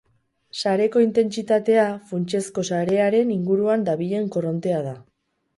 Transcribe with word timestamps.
Sareko 0.59 1.03
intentsitatea 1.03 1.83
funtsezko 2.13 2.65
sarearen 2.71 3.35
inguruan 3.37 3.87
dabilen 3.91 4.29
korrontea 4.39 4.85
da. 4.91 4.99